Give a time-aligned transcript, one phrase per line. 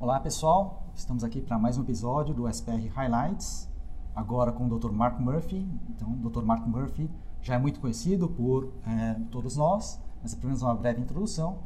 [0.00, 3.68] Olá pessoal, estamos aqui para mais um episódio do SPR Highlights,
[4.16, 4.90] agora com o Dr.
[4.90, 5.68] Mark Murphy.
[5.90, 6.42] Então, o Dr.
[6.42, 7.10] Mark Murphy
[7.42, 11.58] já é muito conhecido por é, todos nós, mas apenas uma breve introdução.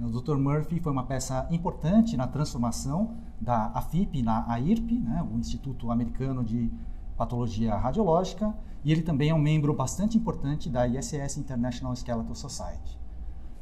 [0.00, 0.36] O Dr.
[0.36, 6.42] Murphy foi uma peça importante na transformação da AFIP na AIRP, né, o Instituto Americano
[6.42, 6.72] de
[7.18, 12.98] Patologia Radiológica, e ele também é um membro bastante importante da ISS International Skeletal Society.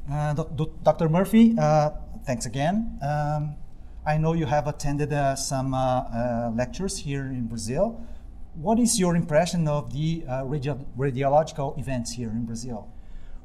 [0.07, 1.09] Uh, Dr.
[1.09, 1.93] Murphy, uh,
[2.25, 2.87] thanks again.
[3.03, 3.72] Um,
[4.05, 8.05] I know you have attended uh, some uh, uh, lectures here in Brazil.
[8.55, 12.89] What is your impression of the uh, radi radiological events here in Brazil?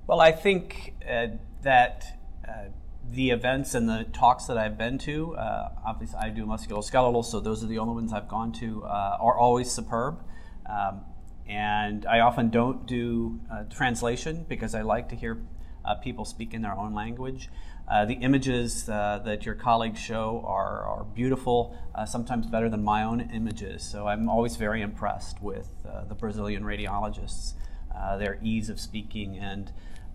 [0.08, 1.28] Well, I think uh,
[1.62, 2.70] that uh,
[3.12, 5.36] the events and the talks that I've been to,
[5.86, 9.70] obviously I do musculoskeletal, so those are the only ones I've gone to, are always
[9.70, 10.24] superb.
[10.66, 11.02] Um,
[11.48, 15.38] and I often don't do translation because I like to hear
[15.96, 17.50] people speak in their own language.
[17.88, 22.84] Uh, the images uh, that your colleagues show are, are beautiful, uh, sometimes better than
[22.84, 23.82] my own images.
[23.82, 27.54] So I'm always very impressed with uh, the Brazilian radiologists,
[27.96, 29.72] uh, their ease of speaking, and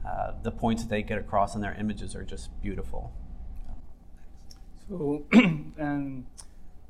[0.07, 3.11] uh, the points that they get across in their images are just beautiful.
[4.91, 6.27] So, and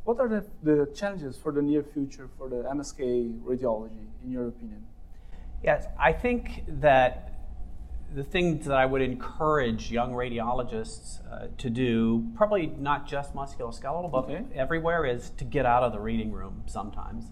[0.02, 4.48] what are the, the challenges for the near future for the MSK radiology, in your
[4.48, 4.84] opinion?
[5.62, 7.31] Yes, I think that
[8.14, 14.10] the things that I would encourage young radiologists uh, to do, probably not just musculoskeletal,
[14.10, 14.44] but okay.
[14.54, 17.24] everywhere, is to get out of the reading room sometimes.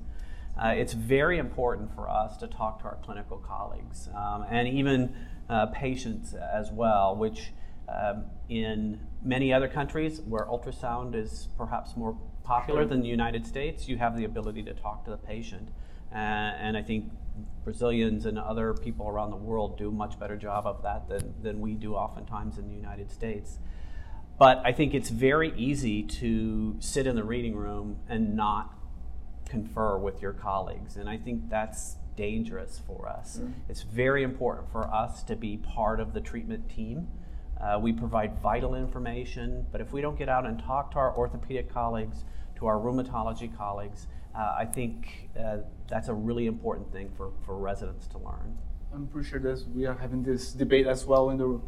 [0.62, 5.14] Uh, it's very important for us to talk to our clinical colleagues um, and even
[5.48, 7.52] uh, patients as well, which
[7.88, 12.16] um, in many other countries where ultrasound is perhaps more
[12.50, 15.68] popular than the United States, you have the ability to talk to the patient.
[16.12, 17.12] Uh, and I think
[17.62, 21.32] Brazilians and other people around the world do a much better job of that than,
[21.40, 23.60] than we do oftentimes in the United States.
[24.36, 28.74] But I think it's very easy to sit in the reading room and not
[29.48, 30.96] confer with your colleagues.
[30.96, 33.38] And I think that's dangerous for us.
[33.40, 33.52] Mm.
[33.68, 37.06] It's very important for us to be part of the treatment team.
[37.62, 41.14] Uh, we provide vital information, but if we don't get out and talk to our
[41.16, 42.24] orthopedic colleagues,
[42.56, 47.56] to our rheumatology colleagues, uh, I think uh, that's a really important thing for, for
[47.58, 48.56] residents to learn.
[48.94, 51.60] I'm pretty sure that we are having this debate as well in the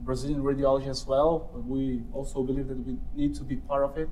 [0.00, 1.50] Brazilian radiology as well.
[1.52, 4.08] But we also believe that we need to be part of it,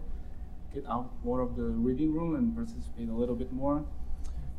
[0.73, 3.85] get out more of the reading room and participate a little bit more.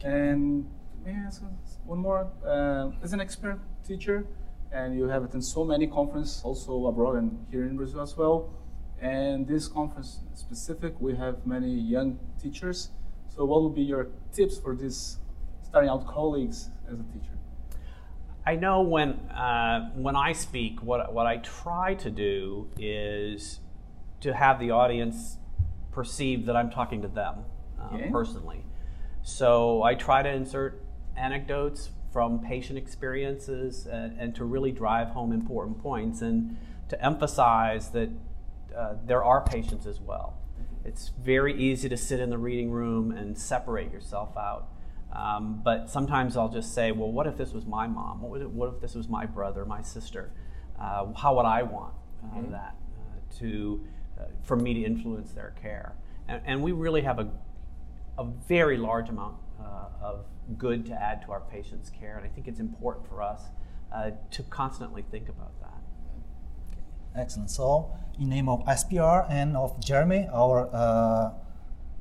[0.04, 0.68] And
[1.06, 1.44] may I ask
[1.86, 2.32] one more?
[2.46, 4.26] Uh, as an expert teacher,
[4.72, 8.54] and you have attended so many conferences also abroad and here in Brazil as well.
[9.02, 12.92] And this conference specific, we have many young teachers
[13.36, 15.18] so what would be your tips for these
[15.64, 17.38] starting out colleagues as a teacher?
[18.46, 23.60] I know when uh, when I speak, what what I try to do is
[24.22, 25.38] to have the audience
[25.92, 27.46] perceive that I'm talking to them
[27.80, 28.10] uh, okay.
[28.12, 28.66] personally.
[29.24, 30.84] So I try to insert
[31.16, 36.58] anecdotes from patient experiences and, and, to really drive home important points and
[36.90, 38.10] to emphasize that
[38.76, 40.42] uh, there are patients as well
[40.84, 44.70] it's very easy to sit in the reading room and separate yourself out.
[45.14, 48.22] Um, but sometimes I'll just say, well, what if this was my mom?
[48.22, 50.32] What, it, what if this was my brother, my sister?
[50.80, 52.52] Uh, how would I want uh, mm-hmm.
[52.52, 53.86] that uh, to,
[54.20, 55.96] uh, for me to influence their care?
[56.28, 57.30] And, and, we really have a,
[58.18, 60.26] a very large amount uh, of
[60.58, 62.18] good to add to our patients' care.
[62.18, 63.44] And I think it's important for us
[63.94, 67.20] uh, to constantly think about that.
[67.20, 67.52] Excellent.
[67.52, 71.32] So, in name of SPR and of Jeremy, our uh,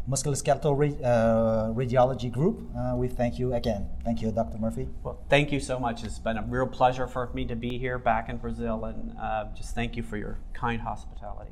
[0.09, 3.89] musculoskeletal uh, radiology group, uh, we thank you again.
[4.05, 4.59] Thank you, Dr.
[4.59, 4.89] Murphey.
[5.03, 6.05] Well, thank you so much.
[6.05, 9.47] It's been a real pleasure for me to be here back in Brazil, and uh,
[9.57, 11.51] just thank you for your kind hospitality.